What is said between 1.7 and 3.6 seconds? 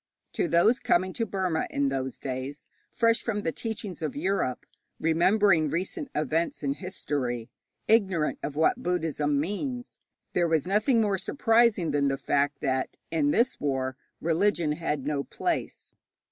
those days, fresh from the